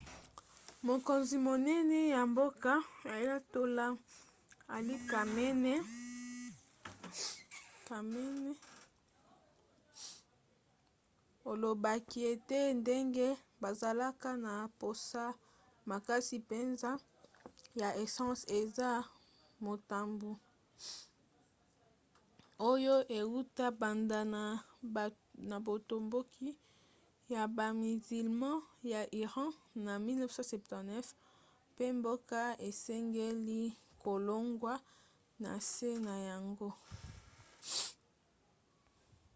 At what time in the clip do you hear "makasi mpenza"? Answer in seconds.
15.89-16.89